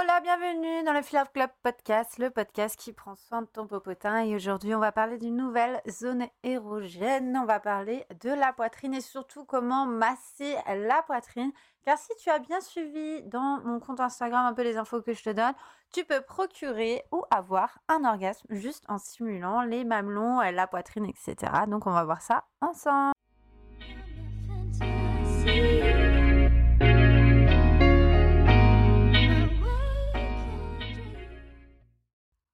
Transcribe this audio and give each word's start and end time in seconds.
Hola, 0.00 0.20
bienvenue 0.20 0.84
dans 0.84 0.92
le 0.92 1.00
Love 1.00 1.32
Club 1.34 1.50
podcast, 1.64 2.18
le 2.18 2.30
podcast 2.30 2.76
qui 2.76 2.92
prend 2.92 3.16
soin 3.16 3.42
de 3.42 3.48
ton 3.48 3.66
popotin. 3.66 4.22
Et 4.22 4.36
aujourd'hui, 4.36 4.72
on 4.72 4.78
va 4.78 4.92
parler 4.92 5.18
d'une 5.18 5.34
nouvelle 5.34 5.82
zone 5.88 6.28
érogène. 6.44 7.36
On 7.36 7.46
va 7.46 7.58
parler 7.58 8.06
de 8.22 8.30
la 8.30 8.52
poitrine 8.52 8.94
et 8.94 9.00
surtout 9.00 9.44
comment 9.44 9.86
masser 9.86 10.54
la 10.68 11.02
poitrine. 11.02 11.50
Car 11.84 11.98
si 11.98 12.12
tu 12.20 12.30
as 12.30 12.38
bien 12.38 12.60
suivi 12.60 13.24
dans 13.24 13.60
mon 13.64 13.80
compte 13.80 13.98
Instagram 13.98 14.46
un 14.46 14.54
peu 14.54 14.62
les 14.62 14.76
infos 14.76 15.02
que 15.02 15.14
je 15.14 15.24
te 15.24 15.30
donne, 15.30 15.54
tu 15.92 16.04
peux 16.04 16.20
procurer 16.20 17.02
ou 17.10 17.24
avoir 17.32 17.80
un 17.88 18.04
orgasme 18.04 18.46
juste 18.50 18.84
en 18.86 18.98
simulant 18.98 19.62
les 19.62 19.82
mamelons, 19.82 20.38
la 20.38 20.68
poitrine, 20.68 21.06
etc. 21.06 21.34
Donc, 21.66 21.88
on 21.88 21.92
va 21.92 22.04
voir 22.04 22.22
ça 22.22 22.44
ensemble. 22.60 23.14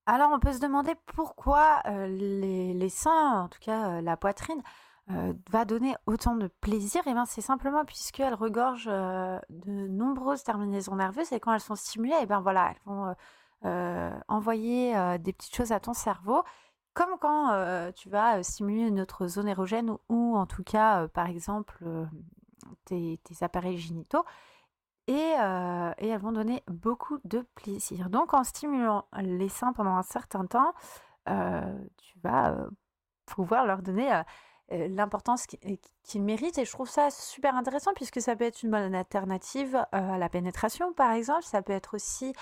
Alors, 0.06 0.30
on 0.32 0.38
peut 0.38 0.52
se 0.52 0.60
demander 0.60 0.94
pourquoi 1.06 1.82
les, 2.08 2.88
seins, 2.90 3.42
en 3.42 3.48
tout 3.48 3.58
cas 3.60 4.00
la 4.00 4.16
poitrine, 4.16 4.62
va 5.08 5.64
donner 5.64 5.96
autant 6.06 6.36
de 6.36 6.48
plaisir. 6.48 7.06
Et 7.06 7.12
bien, 7.12 7.24
c'est 7.26 7.40
simplement 7.40 7.84
puisqu'elles 7.84 8.34
regorgent 8.34 8.86
de 8.86 9.88
nombreuses 9.88 10.44
terminaisons 10.44 10.96
nerveuses 10.96 11.32
et 11.32 11.40
quand 11.40 11.52
elles 11.52 11.60
sont 11.60 11.74
stimulées, 11.74 12.16
et 12.22 12.26
ben 12.26 12.40
voilà, 12.40 12.70
elles 12.70 12.82
vont 12.84 13.14
envoyer 14.28 14.94
des 15.18 15.32
petites 15.32 15.56
choses 15.56 15.72
à 15.72 15.80
ton 15.80 15.94
cerveau. 15.94 16.42
Comme 16.92 17.18
quand 17.20 17.92
tu 17.96 18.08
vas 18.10 18.42
stimuler 18.42 18.88
une 18.88 19.00
autre 19.00 19.26
zone 19.26 19.48
érogène 19.48 19.96
ou, 20.08 20.36
en 20.36 20.46
tout 20.46 20.64
cas, 20.64 21.08
par 21.08 21.28
exemple, 21.28 21.82
tes, 22.84 23.18
appareils 23.40 23.78
génitaux 23.78 24.24
et, 25.06 25.34
elles 25.98 26.18
vont 26.20 26.32
donner 26.32 26.62
beaucoup 26.68 27.18
de 27.24 27.46
plaisir. 27.54 28.10
Donc 28.10 28.34
en 28.34 28.44
stimulant 28.44 29.06
les 29.18 29.48
seins 29.48 29.72
pendant 29.72 29.96
un 29.96 30.02
certain 30.02 30.46
temps, 30.46 30.72
tu 31.26 32.18
vas 32.22 32.56
pouvoir 33.26 33.66
leur 33.66 33.82
donner 33.82 34.22
l'importance 34.70 35.46
qu'ils 35.46 36.22
méritent. 36.22 36.58
Et 36.58 36.64
je 36.64 36.72
trouve 36.72 36.88
ça 36.88 37.10
super 37.10 37.54
intéressant 37.54 37.92
puisque 37.94 38.20
ça 38.20 38.34
peut 38.34 38.44
être 38.44 38.62
une 38.62 38.70
bonne 38.70 38.94
alternative 38.94 39.84
à 39.92 40.18
la 40.18 40.28
pénétration, 40.28 40.92
par 40.92 41.12
exemple. 41.12 41.44
Ça 41.44 41.62
peut 41.62 41.72
être 41.72 41.94
aussi 41.94 42.32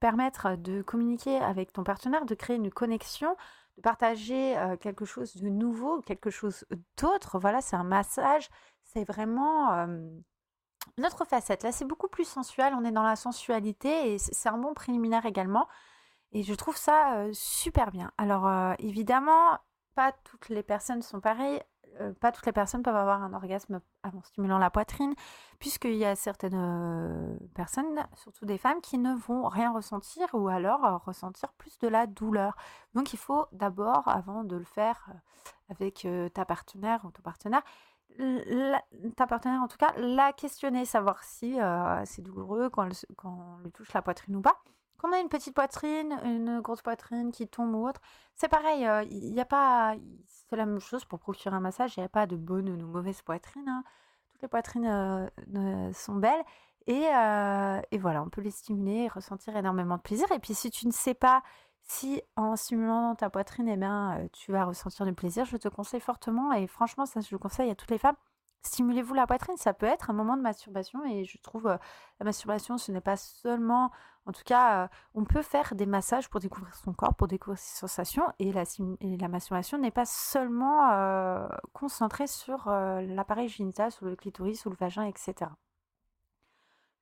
permettre 0.00 0.56
de 0.56 0.82
communiquer 0.82 1.38
avec 1.38 1.72
ton 1.72 1.84
partenaire, 1.84 2.26
de 2.26 2.34
créer 2.34 2.56
une 2.56 2.70
connexion, 2.70 3.36
de 3.76 3.82
partager 3.82 4.56
quelque 4.80 5.04
chose 5.04 5.36
de 5.36 5.48
nouveau, 5.48 6.00
quelque 6.02 6.30
chose 6.30 6.64
d'autre. 6.96 7.38
Voilà, 7.38 7.60
c'est 7.60 7.76
un 7.76 7.84
massage. 7.84 8.50
C'est 8.82 9.04
vraiment 9.04 9.86
notre 10.98 11.24
facette. 11.24 11.62
Là, 11.62 11.72
c'est 11.72 11.84
beaucoup 11.84 12.08
plus 12.08 12.24
sensuel. 12.24 12.74
On 12.74 12.84
est 12.84 12.92
dans 12.92 13.02
la 13.02 13.16
sensualité 13.16 14.12
et 14.12 14.18
c'est 14.18 14.48
un 14.48 14.58
bon 14.58 14.74
préliminaire 14.74 15.26
également. 15.26 15.68
Et 16.32 16.42
je 16.42 16.54
trouve 16.54 16.76
ça 16.76 17.26
super 17.32 17.90
bien. 17.90 18.10
Alors, 18.18 18.74
évidemment, 18.78 19.58
pas 19.94 20.12
toutes 20.24 20.48
les 20.48 20.62
personnes 20.62 21.02
sont 21.02 21.20
pareilles. 21.20 21.62
pas 22.20 22.32
toutes 22.32 22.46
les 22.46 22.52
personnes 22.52 22.82
peuvent 22.82 22.96
avoir 22.96 23.22
un 23.22 23.32
orgasme 23.32 23.80
en 24.02 24.22
stimulant 24.22 24.58
la 24.58 24.70
poitrine, 24.70 25.14
puisqu'il 25.58 25.94
y 25.94 26.04
a 26.04 26.16
certaines 26.16 27.38
personnes, 27.54 28.06
surtout 28.14 28.46
des 28.46 28.58
femmes, 28.58 28.80
qui 28.80 28.98
ne 28.98 29.14
vont 29.14 29.48
rien 29.48 29.72
ressentir 29.72 30.26
ou 30.32 30.48
alors 30.48 31.02
ressentir 31.04 31.52
plus 31.52 31.78
de 31.78 31.88
la 31.88 32.06
douleur. 32.06 32.56
Donc 32.94 33.12
il 33.12 33.18
faut 33.18 33.46
d'abord, 33.52 34.08
avant 34.08 34.44
de 34.44 34.56
le 34.56 34.64
faire 34.64 35.08
avec 35.70 36.06
ta 36.34 36.44
partenaire 36.44 37.04
ou 37.04 37.10
ton 37.10 37.22
partenaire, 37.22 37.62
ta 39.16 39.26
partenaire 39.26 39.62
en 39.62 39.68
tout 39.68 39.76
cas, 39.76 39.92
la 39.96 40.32
questionner, 40.32 40.84
savoir 40.84 41.22
si 41.22 41.56
c'est 42.04 42.22
douloureux 42.22 42.70
quand, 42.70 42.88
quand 43.16 43.56
on 43.56 43.62
lui 43.62 43.72
touche 43.72 43.92
la 43.92 44.02
poitrine 44.02 44.36
ou 44.36 44.40
pas. 44.40 44.62
Quand 44.98 45.08
on 45.10 45.12
a 45.12 45.18
une 45.18 45.28
petite 45.28 45.54
poitrine, 45.54 46.18
une 46.24 46.60
grosse 46.60 46.80
poitrine 46.80 47.30
qui 47.30 47.46
tombe 47.46 47.74
ou 47.74 47.86
autre, 47.86 48.00
c'est 48.34 48.48
pareil, 48.48 48.88
il 49.10 49.32
n'y 49.32 49.40
a 49.40 49.44
pas. 49.44 49.96
C'est 50.26 50.56
la 50.56 50.66
même 50.66 50.80
chose 50.80 51.04
pour 51.04 51.18
procurer 51.18 51.54
un 51.54 51.60
massage, 51.60 51.96
il 51.96 52.00
n'y 52.00 52.06
a 52.06 52.08
pas 52.08 52.26
de 52.26 52.36
bonne 52.36 52.68
ou 52.68 52.76
de 52.76 52.84
mauvaise 52.84 53.20
poitrine. 53.22 53.68
Hein. 53.68 53.84
Toutes 54.30 54.42
les 54.42 54.48
poitrines 54.48 55.30
sont 55.92 56.14
belles. 56.14 56.44
Et, 56.86 57.02
et, 57.02 57.98
voilà, 57.98 58.22
on 58.22 58.28
peut 58.28 58.42
les 58.42 58.50
stimuler 58.50 59.04
et 59.04 59.08
ressentir 59.08 59.56
énormément 59.56 59.96
de 59.96 60.02
plaisir. 60.02 60.30
Et 60.32 60.38
puis 60.38 60.54
si 60.54 60.70
tu 60.70 60.86
ne 60.86 60.92
sais 60.92 61.14
pas 61.14 61.42
si 61.86 62.22
en 62.36 62.56
stimulant 62.56 63.14
ta 63.14 63.30
poitrine, 63.30 63.68
eh 63.68 63.76
bien, 63.76 64.26
tu 64.32 64.52
vas 64.52 64.64
ressentir 64.64 65.04
du 65.06 65.12
plaisir, 65.12 65.44
je 65.44 65.56
te 65.56 65.68
conseille 65.68 66.00
fortement, 66.00 66.52
et 66.52 66.66
franchement, 66.66 67.06
ça 67.06 67.20
je 67.20 67.28
le 67.30 67.38
conseille 67.38 67.70
à 67.70 67.74
toutes 67.74 67.90
les 67.90 67.98
femmes, 67.98 68.16
stimulez-vous 68.62 69.14
la 69.14 69.26
poitrine, 69.26 69.56
ça 69.58 69.74
peut 69.74 69.86
être 69.86 70.10
un 70.10 70.14
moment 70.14 70.36
de 70.36 70.42
masturbation, 70.42 71.04
et 71.04 71.24
je 71.24 71.38
trouve 71.38 71.64
la 71.66 72.24
masturbation, 72.24 72.78
ce 72.78 72.90
n'est 72.90 73.02
pas 73.02 73.16
seulement, 73.16 73.90
en 74.26 74.32
tout 74.32 74.42
cas, 74.44 74.88
on 75.14 75.24
peut 75.24 75.42
faire 75.42 75.74
des 75.74 75.86
massages 75.86 76.30
pour 76.30 76.40
découvrir 76.40 76.74
son 76.74 76.94
corps, 76.94 77.14
pour 77.14 77.28
découvrir 77.28 77.58
ses 77.58 77.76
sensations, 77.76 78.24
et 78.38 78.52
la, 78.52 79.28
masturbation 79.28 79.78
n'est 79.78 79.90
pas 79.90 80.06
seulement 80.06 81.46
concentrée 81.74 82.26
sur 82.26 82.70
l'appareil 82.70 83.48
génital, 83.48 83.92
sur 83.92 84.06
le 84.06 84.16
clitoris, 84.16 84.64
ou 84.64 84.70
le 84.70 84.76
vagin, 84.76 85.04
etc. 85.04 85.50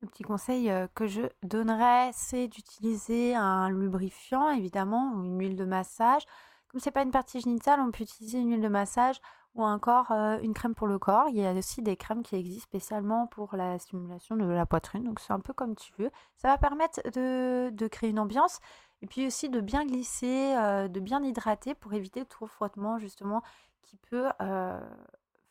Le 0.02 0.08
petit 0.08 0.24
conseil 0.24 0.70
que 0.96 1.06
je 1.06 1.22
donnerais, 1.44 2.10
c'est 2.12 2.48
d'utiliser 2.48 3.36
un 3.36 3.70
lubrifiant, 3.70 4.50
évidemment, 4.50 5.12
ou 5.14 5.22
une 5.22 5.38
huile 5.38 5.54
de 5.54 5.64
massage. 5.64 6.24
Comme 6.68 6.80
c'est 6.80 6.90
pas 6.90 7.02
une 7.02 7.12
partie 7.12 7.40
génitale, 7.40 7.78
on 7.80 7.92
peut 7.92 8.02
utiliser 8.02 8.40
une 8.40 8.50
huile 8.50 8.62
de 8.62 8.68
massage 8.68 9.20
ou 9.54 9.64
encore 9.64 10.10
une 10.10 10.54
crème 10.54 10.74
pour 10.74 10.88
le 10.88 10.98
corps. 10.98 11.28
Il 11.28 11.36
y 11.36 11.46
a 11.46 11.52
aussi 11.52 11.82
des 11.82 11.96
crèmes 11.96 12.24
qui 12.24 12.34
existent 12.34 12.64
spécialement 12.64 13.28
pour 13.28 13.54
la 13.54 13.78
stimulation 13.78 14.34
de 14.34 14.44
la 14.44 14.66
poitrine, 14.66 15.04
donc 15.04 15.20
c'est 15.20 15.32
un 15.32 15.38
peu 15.40 15.52
comme 15.52 15.76
tu 15.76 15.92
veux. 15.98 16.10
Ça 16.36 16.48
va 16.48 16.58
permettre 16.58 17.00
de, 17.10 17.86
créer 17.88 18.10
une 18.10 18.18
ambiance 18.18 18.58
et 19.02 19.06
puis 19.06 19.26
aussi 19.26 19.50
de 19.50 19.60
bien 19.60 19.84
glisser, 19.84 20.54
de 20.88 21.00
bien 21.00 21.22
hydrater 21.22 21.74
pour 21.74 21.92
éviter 21.92 22.24
tout 22.24 22.46
frottement 22.46 22.98
justement 22.98 23.42
qui 23.82 23.98
peut 23.98 24.30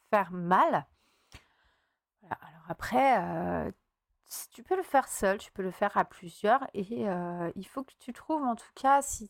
faire 0.10 0.32
mal. 0.32 0.88
Alors 2.30 2.66
après, 2.68 3.72
tu 4.52 4.64
peux 4.64 4.76
le 4.76 4.84
faire 4.84 5.08
seul, 5.08 5.38
tu 5.38 5.52
peux 5.52 5.64
le 5.64 5.72
faire 5.72 5.98
à 5.98 6.06
plusieurs 6.06 6.64
et 6.74 7.06
il 7.56 7.68
faut 7.68 7.84
que 7.84 7.94
tu 8.00 8.14
trouves 8.14 8.44
en 8.44 8.56
tout 8.56 8.72
cas 8.76 9.02
si 9.02 9.30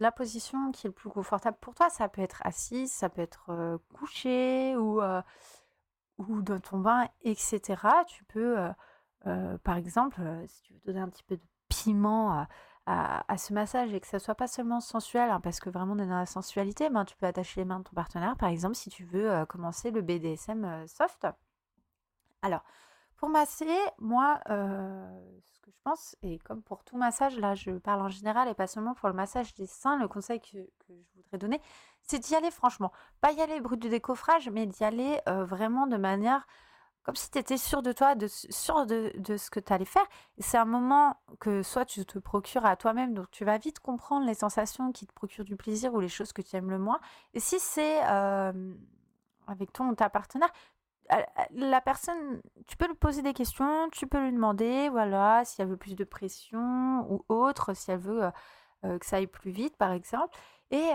la 0.00 0.12
position 0.12 0.72
qui 0.72 0.86
est 0.86 0.90
le 0.90 0.94
plus 0.94 1.10
confortable 1.10 1.56
pour 1.60 1.74
toi. 1.74 1.88
Ça 1.90 2.08
peut 2.08 2.22
être 2.22 2.42
assis, 2.44 2.88
ça 2.88 3.08
peut 3.08 3.22
être 3.22 3.80
couché 3.94 4.76
ou, 4.76 5.00
ou 6.18 6.42
dans 6.42 6.60
ton 6.60 6.78
bain, 6.78 7.08
etc. 7.22 7.60
Tu 8.06 8.24
peux, 8.24 8.56
par 9.62 9.76
exemple, 9.76 10.20
si 10.46 10.62
tu 10.62 10.74
veux 10.74 10.80
donner 10.84 11.00
un 11.00 11.08
petit 11.08 11.24
peu 11.24 11.36
de 11.36 11.44
piment 11.68 12.46
à, 12.86 13.38
ce 13.38 13.52
massage 13.52 13.92
et 13.94 14.00
que 14.00 14.06
ça 14.06 14.18
soit 14.18 14.34
pas 14.34 14.46
seulement 14.46 14.80
sensuel, 14.80 15.30
hein, 15.30 15.40
parce 15.40 15.60
que 15.60 15.70
vraiment 15.70 15.94
on 15.94 15.98
est 15.98 16.06
dans 16.06 16.18
la 16.18 16.26
sensualité, 16.26 16.88
ben, 16.90 17.04
tu 17.04 17.16
peux 17.16 17.26
attacher 17.26 17.60
les 17.60 17.64
mains 17.64 17.78
de 17.80 17.84
ton 17.84 17.94
partenaire, 17.94 18.36
par 18.36 18.48
exemple, 18.48 18.74
si 18.76 18.90
tu 18.90 19.04
veux 19.04 19.44
commencer 19.46 19.90
le 19.90 20.02
BDSM 20.02 20.86
soft. 20.86 21.26
Alors, 22.42 22.62
pour 23.16 23.28
masser, 23.28 23.74
moi, 23.98 24.40
ce 24.46 25.60
que 25.60 25.70
je 25.70 25.78
pense, 25.82 26.16
et 26.22 26.38
comme 26.40 26.62
pour 26.62 26.84
tout 26.84 26.96
massage, 26.96 27.38
là 27.38 27.54
je 27.54 27.72
parle 27.72 28.02
en 28.02 28.08
général 28.08 28.48
et 28.48 28.54
pas 28.54 28.66
seulement 28.66 28.94
pour 28.94 29.08
le 29.08 29.14
massage 29.14 29.54
des 29.54 29.66
seins, 29.66 29.96
le 29.96 30.08
conseil 30.08 30.40
que, 30.40 30.58
je 30.88 30.94
voudrais 31.16 31.38
donner, 31.38 31.60
c'est 32.02 32.18
d'y 32.18 32.34
aller 32.34 32.50
franchement. 32.50 32.92
Pas 33.20 33.32
y 33.32 33.40
aller 33.40 33.60
brut 33.60 33.80
du 33.80 33.88
décoffrage, 33.88 34.48
mais 34.50 34.66
d'y 34.66 34.84
aller 34.84 35.20
vraiment 35.26 35.86
de 35.86 35.96
manière 35.96 36.46
comme 37.06 37.14
si 37.14 37.30
tu 37.30 37.38
étais 37.38 37.56
sûr 37.56 37.82
de 37.82 37.92
toi, 37.92 38.16
de, 38.16 38.26
sûr 38.26 38.84
de, 38.84 39.36
ce 39.36 39.48
que 39.48 39.60
tu 39.60 39.72
allais 39.72 39.84
faire. 39.84 40.04
C'est 40.38 40.58
un 40.58 40.64
moment 40.64 41.16
que 41.38 41.62
soit 41.62 41.84
tu 41.84 42.04
te 42.04 42.18
procures 42.18 42.66
à 42.66 42.74
toi-même, 42.74 43.14
donc 43.14 43.30
tu 43.30 43.44
vas 43.44 43.58
vite 43.58 43.78
comprendre 43.78 44.26
les 44.26 44.34
sensations 44.34 44.90
qui 44.90 45.06
te 45.06 45.12
procurent 45.12 45.44
du 45.44 45.54
plaisir 45.54 45.94
ou 45.94 46.00
les 46.00 46.08
choses 46.08 46.32
que 46.32 46.42
tu 46.42 46.56
aimes 46.56 46.68
le 46.68 46.80
moins. 46.80 46.98
Et 47.32 47.38
si 47.38 47.60
c'est 47.60 48.00
avec 48.00 49.72
ton 49.72 49.88
ou 49.90 49.94
ta 49.94 50.10
partenaire, 50.10 50.50
la 51.52 51.80
personne, 51.80 52.40
tu 52.66 52.76
peux 52.76 52.86
lui 52.86 52.94
poser 52.94 53.22
des 53.22 53.32
questions, 53.32 53.88
tu 53.90 54.06
peux 54.06 54.22
lui 54.22 54.32
demander, 54.32 54.88
voilà, 54.88 55.44
si 55.44 55.62
elle 55.62 55.68
veut 55.68 55.76
plus 55.76 55.94
de 55.96 56.04
pression 56.04 57.06
ou 57.10 57.24
autre, 57.28 57.74
si 57.74 57.90
elle 57.90 57.98
veut 57.98 58.30
que 58.82 59.04
ça 59.06 59.16
aille 59.16 59.26
plus 59.26 59.50
vite, 59.50 59.76
par 59.76 59.92
exemple. 59.92 60.36
Et, 60.70 60.90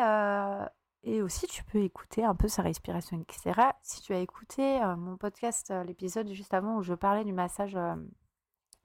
et 1.04 1.22
aussi, 1.22 1.48
tu 1.48 1.64
peux 1.64 1.80
écouter 1.80 2.24
un 2.24 2.36
peu 2.36 2.48
sa 2.48 2.62
respiration, 2.62 3.20
etc. 3.20 3.72
Si 3.82 4.02
tu 4.02 4.14
as 4.14 4.20
écouté 4.20 4.80
mon 4.98 5.18
podcast, 5.18 5.74
l'épisode 5.86 6.30
juste 6.30 6.54
avant 6.54 6.78
où 6.78 6.84
je 6.84 6.94
parlais 6.94 7.24
du 7.24 7.34
massage 7.34 7.78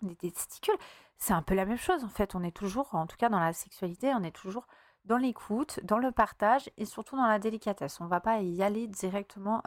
des 0.02 0.16
testicules, 0.16 0.76
c'est 1.18 1.32
un 1.32 1.42
peu 1.42 1.54
la 1.54 1.64
même 1.64 1.78
chose 1.78 2.04
en 2.04 2.08
fait. 2.08 2.34
On 2.34 2.42
est 2.42 2.54
toujours, 2.54 2.94
en 2.94 3.06
tout 3.06 3.16
cas 3.16 3.28
dans 3.28 3.40
la 3.40 3.52
sexualité, 3.52 4.12
on 4.14 4.22
est 4.22 4.34
toujours 4.34 4.66
dans 5.06 5.16
l'écoute, 5.16 5.80
dans 5.84 5.98
le 5.98 6.12
partage 6.12 6.70
et 6.76 6.84
surtout 6.84 7.16
dans 7.16 7.26
la 7.26 7.38
délicatesse. 7.38 8.00
On 8.00 8.04
ne 8.04 8.08
va 8.08 8.20
pas 8.20 8.40
y 8.40 8.62
aller 8.62 8.86
directement 8.88 9.62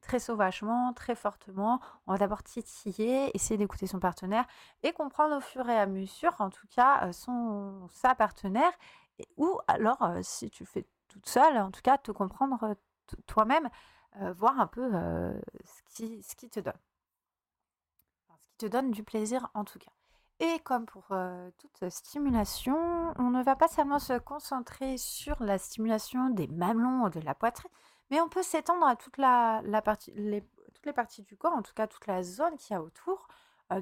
très 0.00 0.18
sauvagement, 0.18 0.92
très 0.94 1.14
fortement. 1.14 1.80
On 2.06 2.12
va 2.12 2.18
d'abord 2.18 2.42
titiller, 2.42 3.30
essayer 3.34 3.58
d'écouter 3.58 3.86
son 3.86 4.00
partenaire 4.00 4.46
et 4.82 4.92
comprendre 4.92 5.36
au 5.36 5.40
fur 5.40 5.68
et 5.68 5.78
à 5.78 5.86
mesure, 5.86 6.34
en 6.38 6.50
tout 6.50 6.66
cas, 6.68 7.12
son, 7.12 7.86
sa 7.90 8.14
partenaire. 8.14 8.72
ou 9.36 9.58
alors, 9.68 9.98
si 10.22 10.50
tu 10.50 10.64
le 10.64 10.68
fais 10.68 10.86
toute 11.08 11.28
seule, 11.28 11.58
en 11.58 11.70
tout 11.70 11.82
cas, 11.82 11.98
te 11.98 12.10
comprendre 12.10 12.74
toi-même, 13.26 13.68
voir 14.34 14.58
un 14.58 14.66
peu 14.66 14.90
ce, 15.64 15.94
qui, 15.94 16.22
ce 16.22 16.34
qui 16.34 16.48
te 16.48 16.60
donne. 16.60 16.72
ce 18.40 18.48
qui 18.48 18.56
te 18.56 18.66
donne 18.66 18.90
du 18.90 19.04
plaisir, 19.04 19.50
en 19.54 19.64
tout 19.64 19.78
cas. 19.78 19.92
Et 20.40 20.60
comme 20.60 20.86
pour 20.86 21.06
toute 21.58 21.88
stimulation, 21.88 22.76
on 23.18 23.30
ne 23.30 23.42
va 23.42 23.56
pas 23.56 23.66
seulement 23.66 23.98
se 23.98 24.18
concentrer 24.18 24.96
sur 24.96 25.42
la 25.42 25.58
stimulation 25.58 26.30
des 26.30 26.46
mamelons 26.46 27.06
ou 27.06 27.10
de 27.10 27.18
la 27.20 27.34
poitrine, 27.34 27.70
mais 28.10 28.20
on 28.20 28.28
peut 28.28 28.44
s'étendre 28.44 28.86
à 28.86 28.94
toute 28.94 29.18
la, 29.18 29.62
partie, 29.84 30.12
toutes 30.74 30.86
les 30.86 30.92
parties 30.92 31.22
du 31.22 31.36
corps, 31.36 31.54
en 31.54 31.62
tout 31.62 31.74
cas 31.74 31.88
toute 31.88 32.06
la 32.06 32.22
zone 32.22 32.56
qu'il 32.56 32.74
y 32.74 32.76
a 32.76 32.82
autour. 32.82 33.26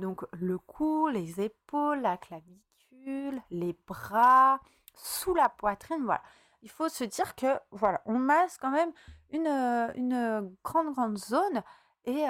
donc 0.00 0.24
le 0.32 0.56
cou, 0.56 1.08
les 1.08 1.42
épaules, 1.42 2.00
la 2.00 2.16
clavicule, 2.16 3.42
les 3.50 3.76
bras, 3.86 4.58
sous 4.94 5.34
la 5.34 5.50
poitrine, 5.50 6.04
voilà. 6.04 6.22
Il 6.62 6.70
faut 6.70 6.88
se 6.88 7.04
dire 7.04 7.36
que 7.36 7.60
voilà, 7.70 8.00
on 8.06 8.18
masse 8.18 8.56
quand 8.56 8.70
même 8.70 8.92
une, 9.30 9.46
une 9.46 10.56
grande 10.64 10.94
grande 10.94 11.18
zone 11.18 11.62
et, 12.06 12.24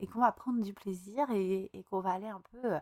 et 0.00 0.06
qu'on 0.08 0.20
va 0.20 0.32
prendre 0.32 0.60
du 0.60 0.74
plaisir 0.74 1.30
et, 1.30 1.70
et 1.72 1.84
qu'on 1.84 2.00
va 2.00 2.12
aller 2.12 2.28
un 2.28 2.42
peu 2.50 2.80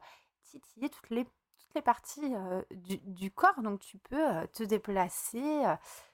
titiller 0.61 0.91
toutes 0.91 1.11
les, 1.11 1.25
toutes 1.25 1.75
les 1.75 1.83
parties 1.83 2.35
du, 2.71 2.99
du, 2.99 3.31
corps. 3.31 3.61
Donc 3.63 3.81
tu 3.81 3.99
peux 3.99 4.47
te 4.53 4.63
déplacer 4.63 5.63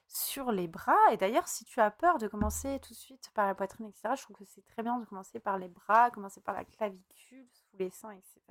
sur 0.09 0.51
les 0.51 0.67
bras. 0.67 0.97
Et 1.11 1.17
d'ailleurs, 1.17 1.47
si 1.47 1.63
tu 1.63 1.79
as 1.79 1.91
peur 1.91 2.17
de 2.17 2.27
commencer 2.27 2.79
tout 2.79 2.93
de 2.93 2.97
suite 2.97 3.31
par 3.33 3.45
la 3.45 3.55
poitrine, 3.55 3.87
etc., 3.87 4.15
je 4.17 4.23
trouve 4.23 4.37
que 4.37 4.45
c'est 4.45 4.65
très 4.65 4.81
bien 4.81 4.97
de 4.97 5.05
commencer 5.05 5.39
par 5.39 5.57
les 5.57 5.67
bras, 5.67 6.09
commencer 6.09 6.41
par 6.41 6.55
la 6.55 6.65
clavicule, 6.65 7.47
sous 7.51 7.77
les 7.77 7.91
seins, 7.91 8.11
etc. 8.11 8.41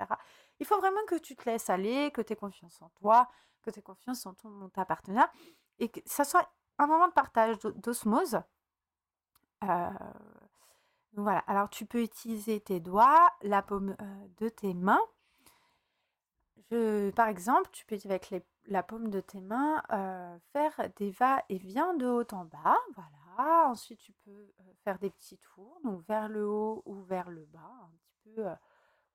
Il 0.60 0.66
faut 0.66 0.78
vraiment 0.78 1.04
que 1.06 1.16
tu 1.16 1.34
te 1.36 1.50
laisses 1.50 1.68
aller, 1.68 2.10
que 2.12 2.22
tu 2.22 2.32
aies 2.32 2.36
confiance 2.36 2.80
en 2.80 2.88
toi, 2.90 3.28
que 3.62 3.70
tu 3.70 3.80
aies 3.80 3.82
confiance 3.82 4.24
en 4.24 4.34
ton 4.34 4.68
ta 4.70 4.84
partenaire 4.84 5.28
et 5.80 5.88
que 5.88 6.00
ça 6.06 6.24
soit 6.24 6.48
un 6.78 6.86
moment 6.86 7.08
de 7.08 7.12
partage, 7.12 7.58
d'osmose. 7.58 8.40
Euh, 9.64 9.90
voilà, 11.14 11.40
alors 11.48 11.68
tu 11.68 11.84
peux 11.84 12.02
utiliser 12.02 12.60
tes 12.60 12.78
doigts, 12.78 13.28
la 13.42 13.62
paume 13.62 13.96
de 14.38 14.48
tes 14.48 14.74
mains 14.74 15.02
par 16.70 17.28
exemple, 17.28 17.68
tu 17.72 17.84
peux 17.86 17.96
avec 18.04 18.34
la 18.66 18.82
paume 18.82 19.10
de 19.10 19.20
tes 19.20 19.40
mains 19.40 19.82
faire 20.52 20.88
des 20.96 21.10
va-et-vient 21.10 21.94
de 21.94 22.06
haut 22.06 22.34
en 22.34 22.44
bas. 22.44 22.76
Voilà. 22.94 23.68
Ensuite, 23.68 24.00
tu 24.00 24.12
peux 24.24 24.52
faire 24.84 24.98
des 24.98 25.10
petits 25.10 25.38
tours, 25.38 25.80
donc 25.84 26.04
vers 26.08 26.28
le 26.28 26.46
haut 26.46 26.82
ou 26.86 26.94
vers 27.02 27.30
le 27.30 27.44
bas, 27.46 27.72
un 27.82 27.90
petit 27.98 28.34
peu, 28.34 28.44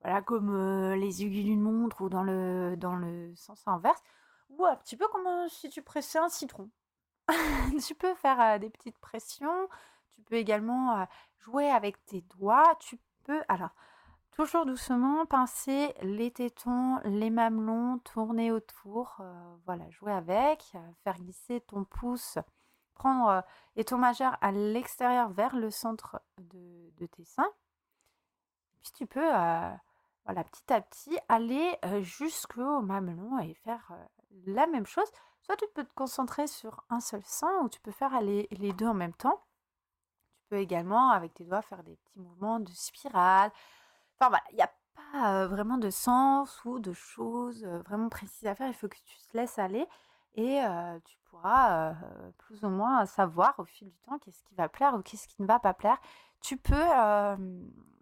voilà, 0.01 0.21
comme 0.21 0.94
les 0.94 1.23
aiguilles 1.23 1.44
d'une 1.44 1.61
montre 1.61 2.01
ou 2.01 2.09
dans 2.09 2.23
le, 2.23 2.75
dans 2.77 2.95
le 2.95 3.35
sens 3.35 3.67
inverse, 3.67 4.01
ou 4.50 4.65
un 4.65 4.75
petit 4.77 4.95
peu 4.95 5.07
comme 5.09 5.50
si 5.50 5.69
tu 5.69 5.81
pressais 5.81 6.19
un 6.19 6.29
citron. 6.29 6.69
tu 7.85 7.95
peux 7.95 8.13
faire 8.15 8.59
des 8.59 8.69
petites 8.69 8.97
pressions. 9.00 9.67
Tu 10.15 10.21
peux 10.21 10.35
également 10.35 11.07
jouer 11.39 11.69
avec 11.69 12.03
tes 12.05 12.21
doigts. 12.21 12.75
Tu 12.79 13.00
peux, 13.23 13.41
alors, 13.47 13.71
Toujours 14.35 14.65
doucement, 14.65 15.27
pincer 15.27 15.94
les 16.01 16.31
tétons, 16.31 17.00
les 17.06 17.30
mamelons, 17.30 18.00
tourner 18.00 18.51
autour, 18.51 19.18
euh, 19.19 19.56
voilà, 19.68 19.88
jouer 19.91 20.12
avec, 20.12 20.71
euh, 20.74 20.80
faire 21.03 21.19
glisser 21.19 21.62
ton 21.62 21.83
pouce, 21.83 22.39
prendre 22.95 23.27
euh, 23.27 23.41
et 23.75 23.83
ton 23.83 24.00
majeur 24.00 24.35
à 24.41 24.51
l'extérieur 24.51 25.30
vers 25.30 25.56
le 25.56 25.69
centre 25.69 26.19
de, 26.39 27.06
tes 27.06 27.25
seins. 27.25 27.51
Puis 28.81 28.91
tu 28.94 29.06
peux, 29.06 29.30
voilà, 30.25 30.44
petit 30.45 30.74
à 30.74 30.81
petit, 30.81 31.18
aller 31.29 31.77
jusqu'au 32.01 32.81
mamelon 32.81 33.38
et 33.39 33.53
faire 33.53 33.91
la 34.47 34.65
même 34.68 34.86
chose. 34.86 35.09
Soit 35.41 35.57
tu 35.57 35.65
peux 35.75 35.83
te 35.83 35.94
concentrer 35.94 36.47
sur 36.47 36.83
un 36.89 37.01
seul 37.01 37.21
sein 37.24 37.53
ou 37.62 37.69
tu 37.69 37.79
peux 37.81 37.91
faire 37.91 38.19
les 38.21 38.74
deux 38.74 38.88
en 38.88 38.94
même 38.94 39.13
temps. 39.13 39.44
Tu 40.38 40.45
peux 40.50 40.57
également, 40.57 41.12
avec 41.12 41.33
tes 41.33 41.44
doigts, 41.44 41.62
faire 41.62 41.83
des 41.83 41.95
petits 41.97 42.19
mouvements 42.19 42.59
de 42.59 42.71
spirale, 42.71 43.51
Voilà, 44.30 44.44
il 44.52 44.56
n'y 44.56 44.62
a 44.62 44.72
pas 45.12 45.48
vraiment 45.48 45.78
de 45.78 45.90
sens 45.90 46.64
ou 46.66 46.80
de 46.80 46.94
choses 46.94 47.64
vraiment 47.86 48.10
précises 48.10 48.48
à 48.48 48.56
faire. 48.56 48.68
Il 48.68 48.74
faut 48.74 48.88
que 48.88 48.98
tu 49.06 49.18
te 49.31 49.38
laisses 49.38 49.60
aller 49.60 49.88
et 50.36 50.62
tu 51.06 51.18
pourras 51.25 51.94
plus 52.38 52.64
ou 52.64 52.70
moins 52.70 53.06
savoir 53.06 53.54
au 53.60 53.66
fil 53.66 53.90
du 53.90 54.00
temps 54.00 54.18
qu'est-ce 54.20 54.44
qui 54.44 54.56
va 54.56 54.70
plaire 54.70 54.96
ou 54.96 55.02
qu'est-ce 55.02 55.28
qui 55.28 55.42
ne 55.42 55.48
va 55.48 55.60
pas 55.60 55.74
plaire. 55.74 55.98
Tu 56.42 56.58
peux 56.58 56.88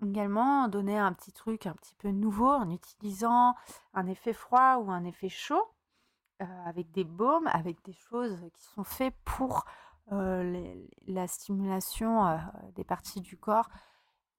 également 0.03 0.67
donner 0.67 0.97
un 0.97 1.13
petit 1.13 1.31
truc 1.31 1.65
un 1.65 1.73
petit 1.73 1.95
peu 1.95 2.09
nouveau 2.09 2.49
en 2.49 2.69
utilisant 2.69 3.55
un 3.93 4.07
effet 4.07 4.33
froid 4.33 4.77
ou 4.77 4.91
un 4.91 5.03
effet 5.03 5.29
chaud 5.29 5.63
avec 6.65 6.91
des 6.91 7.03
baumes, 7.03 7.47
avec 7.47 7.83
des 7.83 7.93
choses 7.93 8.39
qui 8.53 8.63
sont 8.63 8.83
faites 8.83 9.15
pour 9.25 9.65
la 10.09 11.27
stimulation 11.27 12.39
des 12.75 12.83
parties 12.83 13.21
du 13.21 13.37
corps 13.37 13.69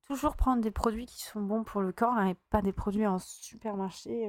toujours 0.06 0.36
prendre 0.36 0.60
des 0.62 0.70
produits 0.70 1.06
qui 1.06 1.22
sont 1.22 1.40
bons 1.40 1.64
pour 1.64 1.80
le 1.80 1.92
corps 1.92 2.14
hein, 2.14 2.28
et 2.28 2.34
pas 2.50 2.62
des 2.62 2.72
produits 2.72 3.06
en 3.06 3.18
supermarché, 3.18 4.28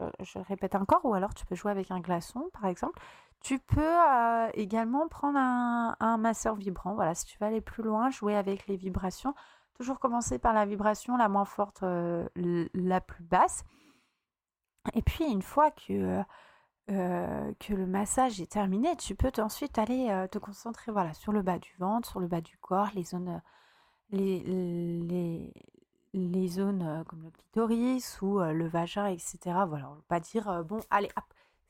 euh, 0.00 0.10
je, 0.20 0.38
répète 0.38 0.74
encore, 0.74 1.04
ou 1.04 1.14
alors 1.14 1.34
tu 1.34 1.44
peux 1.46 1.54
jouer 1.54 1.70
avec 1.70 1.90
un 1.90 2.00
glaçon 2.00 2.48
par 2.52 2.66
exemple. 2.66 3.00
Tu 3.40 3.58
peux 3.58 3.80
euh, 3.80 4.50
également 4.54 5.08
prendre 5.08 5.38
un, 5.38 6.18
masseur 6.18 6.56
vibrant, 6.56 6.94
voilà, 6.94 7.14
si 7.14 7.24
tu 7.24 7.38
veux 7.38 7.46
aller 7.46 7.62
plus 7.62 7.82
loin, 7.82 8.10
jouer 8.10 8.36
avec 8.36 8.66
les 8.66 8.76
vibrations. 8.76 9.34
Toujours 9.74 9.98
commencer 9.98 10.38
par 10.38 10.52
la 10.52 10.66
vibration 10.66 11.16
la 11.16 11.28
moins 11.30 11.46
forte, 11.46 11.82
euh, 11.82 12.28
la 12.74 13.00
plus 13.00 13.24
basse. 13.24 13.64
Et 14.94 15.00
puis 15.00 15.24
une 15.24 15.40
fois 15.40 15.70
que, 15.70 16.22
que 16.88 17.72
le 17.72 17.86
massage 17.86 18.40
est 18.42 18.50
terminé, 18.50 18.94
tu 18.96 19.14
peux 19.14 19.32
ensuite 19.38 19.78
aller 19.78 20.26
te 20.30 20.38
concentrer 20.38 20.92
voilà, 20.92 21.14
sur 21.14 21.32
le 21.32 21.40
bas 21.40 21.58
du 21.58 21.74
ventre, 21.78 22.08
sur 22.08 22.20
le 22.20 22.26
bas 22.26 22.40
du 22.42 22.58
corps, 22.58 22.88
les 22.94 23.04
zones 23.04 23.40
les, 24.12 24.40
les, 24.40 25.52
les 26.14 26.48
zones 26.48 27.04
comme 27.08 27.22
le 27.22 27.30
clitoris 27.30 28.20
ou 28.22 28.40
le 28.40 28.66
vagin, 28.68 29.06
etc. 29.06 29.38
Voilà, 29.68 29.90
on 29.90 29.96
ne 29.96 30.00
pas 30.02 30.20
dire 30.20 30.64
bon, 30.64 30.80
allez, 30.90 31.08
hop, 31.16 31.24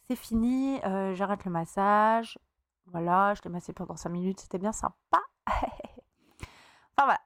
c'est 0.09 0.17
fini, 0.17 0.81
j'arrête 1.15 1.45
le 1.45 1.51
massage. 1.51 2.39
Voilà, 2.87 3.35
je 3.35 3.43
l'ai 3.43 3.51
massé 3.51 3.73
pendant 3.73 3.97
5 3.97 4.09
minutes, 4.09 4.41
c'était 4.41 4.59
bien 4.59 4.73
sympa. 4.73 5.21
enfin 5.47 7.05
voilà. 7.05 7.21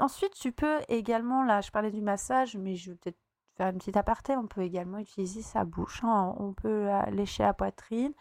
Ensuite, 0.00 0.34
tu 0.34 0.50
peux 0.52 0.80
également, 0.88 1.44
là, 1.44 1.60
je 1.60 1.70
parlais 1.70 1.90
du 1.90 2.00
massage, 2.00 2.56
mais 2.56 2.74
je 2.74 2.90
vais 2.90 2.96
peut-être 2.96 3.18
faire 3.56 3.68
une 3.68 3.78
petite 3.78 3.96
aparté. 3.96 4.36
On 4.36 4.46
peut 4.46 4.62
également 4.62 4.98
utiliser 4.98 5.42
sa 5.42 5.64
bouche. 5.64 6.02
Hein. 6.02 6.34
On 6.38 6.52
peut 6.52 6.88
lécher 7.10 7.44
la 7.44 7.54
poitrine, 7.54 8.12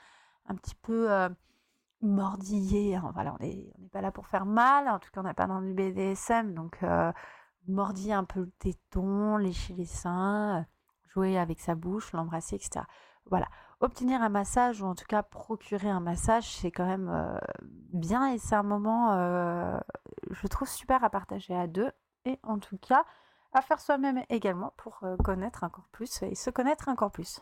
un 0.47 0.55
petit 0.55 0.75
peu 0.75 1.09
mordiller. 2.05 2.95
Hein, 2.95 3.11
voilà, 3.13 3.35
on 3.39 3.43
n'est 3.43 3.73
pas 3.91 4.01
là 4.01 4.11
pour 4.11 4.27
faire 4.27 4.45
mal, 4.45 4.87
en 4.87 4.99
tout 4.99 5.09
cas 5.11 5.21
on 5.21 5.23
n'est 5.23 5.33
pas 5.33 5.47
dans 5.47 5.61
du 5.61 5.73
BDSM, 5.73 6.53
donc 6.53 6.77
euh, 6.83 7.11
mordiller 7.67 8.13
un 8.13 8.23
peu 8.23 8.41
le 8.41 8.51
téton, 8.59 9.37
lécher 9.37 9.73
les 9.73 9.85
seins, 9.85 10.65
jouer 11.07 11.37
avec 11.37 11.59
sa 11.59 11.75
bouche, 11.75 12.13
l'embrasser, 12.13 12.55
etc. 12.55 12.85
Voilà, 13.29 13.47
obtenir 13.79 14.21
un 14.21 14.29
massage 14.29 14.81
ou 14.81 14.85
en 14.85 14.95
tout 14.95 15.05
cas 15.07 15.23
procurer 15.23 15.89
un 15.89 15.99
massage, 15.99 16.55
c'est 16.55 16.71
quand 16.71 16.85
même 16.85 17.09
euh, 17.09 17.37
bien 17.93 18.31
et 18.31 18.37
c'est 18.37 18.55
un 18.55 18.63
moment, 18.63 19.13
euh, 19.13 19.77
je 20.29 20.47
trouve 20.47 20.67
super 20.67 21.03
à 21.03 21.09
partager 21.09 21.55
à 21.55 21.67
deux 21.67 21.91
et 22.25 22.39
en 22.43 22.59
tout 22.59 22.77
cas 22.77 23.03
à 23.53 23.61
faire 23.61 23.79
soi-même 23.79 24.21
également 24.29 24.73
pour 24.77 25.01
connaître 25.23 25.63
encore 25.63 25.87
plus 25.91 26.21
et 26.23 26.35
se 26.35 26.49
connaître 26.49 26.89
encore 26.89 27.11
plus. 27.11 27.41